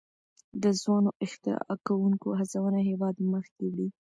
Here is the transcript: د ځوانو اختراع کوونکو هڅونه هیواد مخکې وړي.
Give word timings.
د 0.63 0.63
ځوانو 0.81 1.11
اختراع 1.25 1.75
کوونکو 1.87 2.27
هڅونه 2.39 2.79
هیواد 2.89 3.15
مخکې 3.33 3.63
وړي. 3.69 3.87